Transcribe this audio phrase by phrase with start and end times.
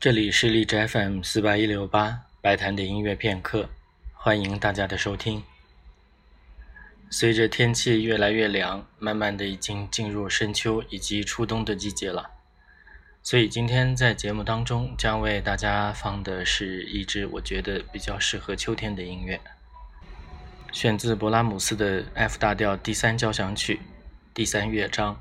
[0.00, 3.68] 这里是荔枝 FM 四八一六八白谈的音乐片刻，
[4.14, 5.42] 欢迎大家的收听。
[7.10, 12.30] 随着天气越来越凉，慢慢的已经进入深秋以及初冬的季节了，
[13.22, 19.38] 所以今天在节目当中将为大家放的是一支我觉得比较适合秋天的音乐，
[20.72, 23.80] 选自勃拉姆斯的 F 大调第三交响曲
[24.32, 25.20] 第三乐章。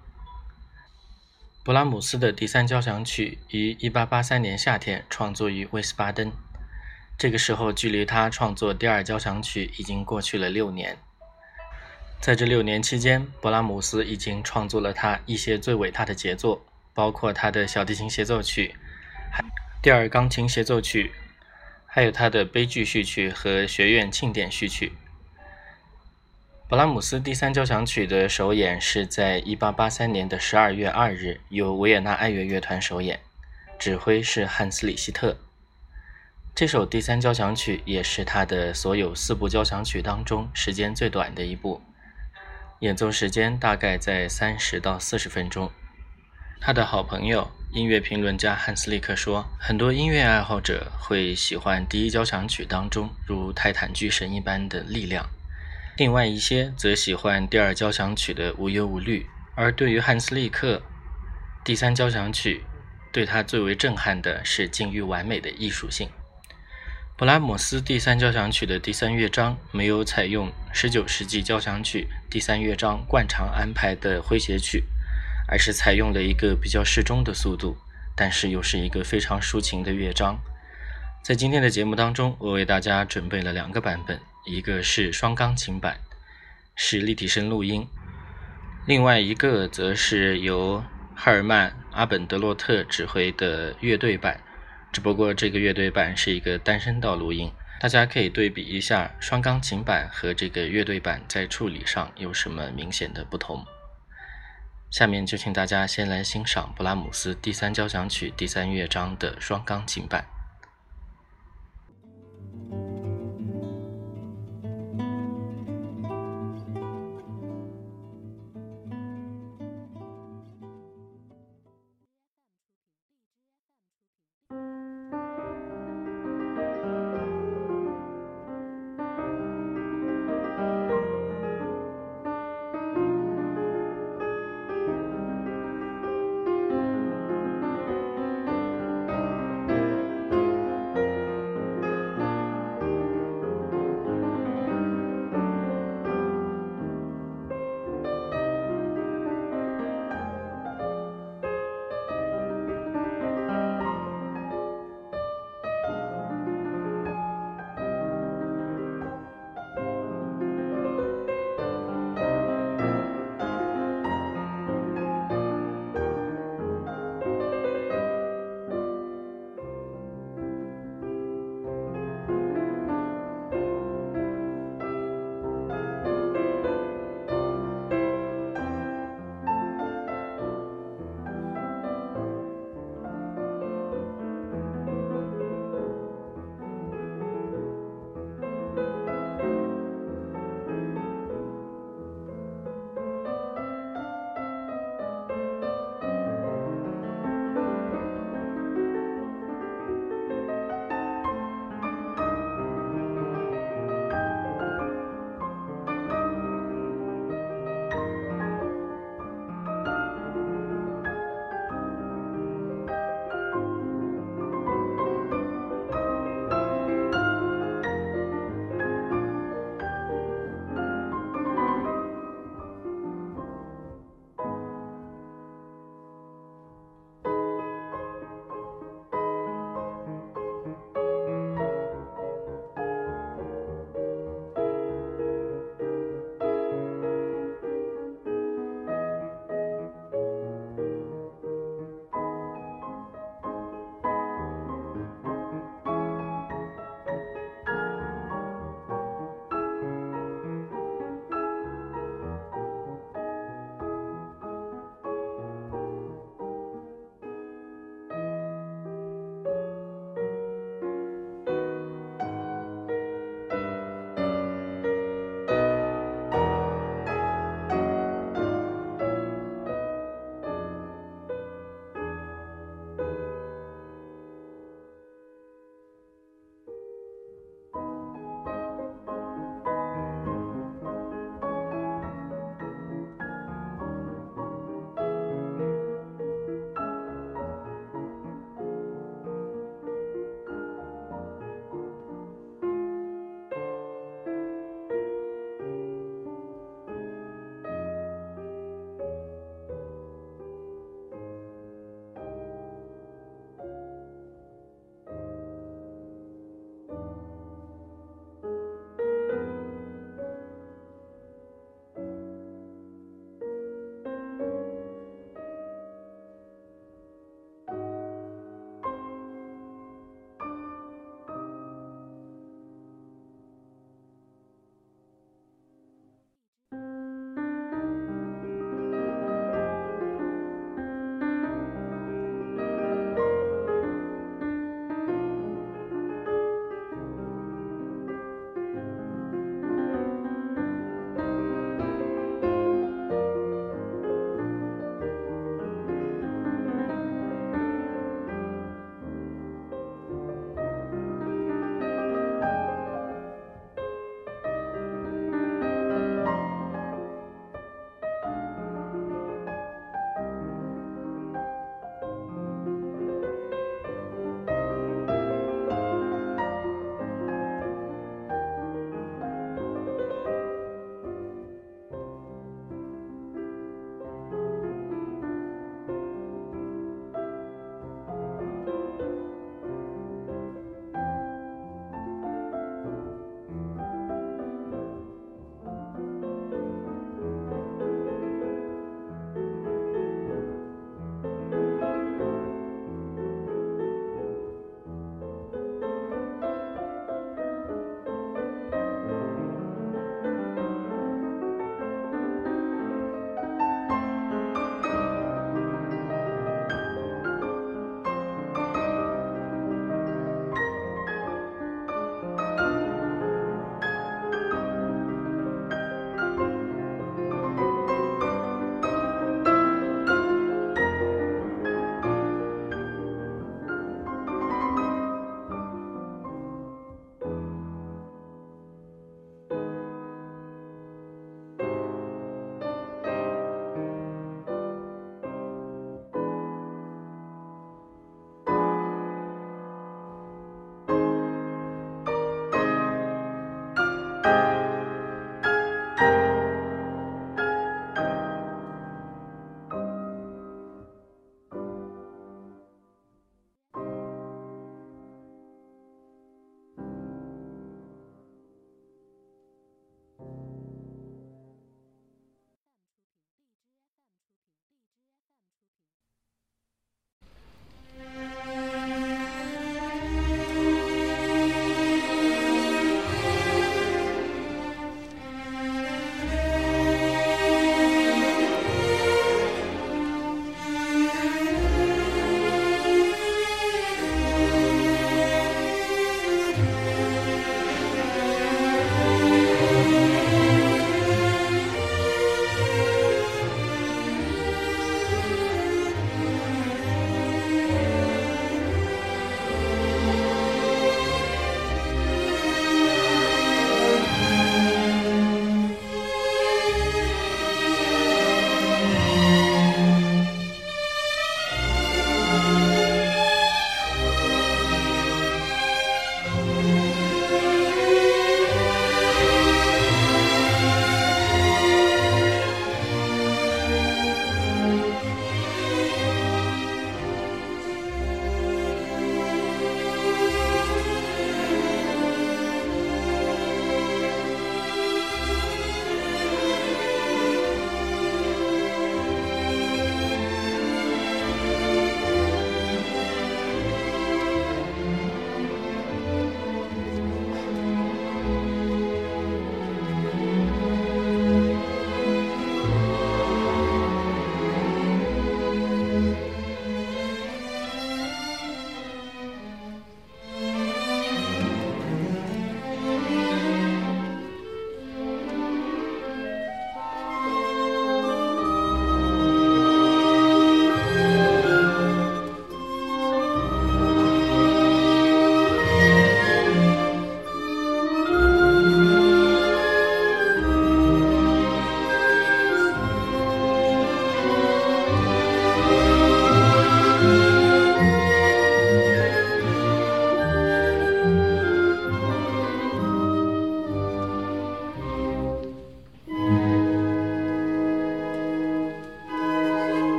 [1.70, 6.32] 勃拉姆斯的第三交响曲于1883年夏天创作于威斯巴登，
[7.16, 10.98] 这个时候距离他创作第二交响曲已经过去了六年。
[12.20, 18.74] 在这六年期间，勃拉姆斯已经创作了他一些最伟大的杰作，包括他的小提琴协奏曲、
[19.84, 21.12] 第二钢琴协奏曲，
[21.86, 24.94] 还有他的悲剧序曲和学院庆典序曲。
[26.70, 33.20] 勃拉姆斯第三交响曲的首演是在1883年的12月2日，由维也纳爱乐乐团首演，
[33.80, 35.36] 指挥是汉斯·里希特。
[36.54, 41.82] 这首第三交响曲也是他的所有四部交响曲当中时间最短的一部，
[42.82, 45.72] 演奏时间大概在30到40分钟。
[46.62, 55.28] 他的好朋友音乐评论家汉斯·利克说，很多音乐爱好者会喜欢第一交响曲当中如泰坦巨神一般的力量。
[56.00, 60.82] 另外一些则喜欢第二交响曲的无忧无虑，而对于汉斯利克，
[61.66, 62.64] 第三交响曲
[63.12, 66.10] 对他最为震撼的是近于完美的艺术性。
[67.18, 74.86] 勃拉姆斯第三交响曲的第三乐章没有采用19世纪交响曲第三乐章惯常安排的诙谐曲，
[75.50, 77.76] 而是采用了一个比较适中的速度，
[78.16, 80.40] 但是又是一个非常抒情的乐章。
[81.22, 84.18] 在今天的节目当中，我为大家准备了两个版本。
[84.46, 86.00] 一个是双钢琴版，
[86.76, 87.84] 是立体声录音；
[88.88, 90.84] 另外一个则是由
[91.16, 94.42] 赫尔曼·阿本德洛特指挥的乐队版，
[94.92, 97.52] 只不过这个乐队版是一个单声道录音。
[97.82, 103.66] 大家可以对比一下双钢琴版和这个乐队版在处理上有什么明显的不同。
[104.90, 110.26] 下面就请大家先来欣赏勃拉姆斯第三交响曲第三乐章的双钢琴版。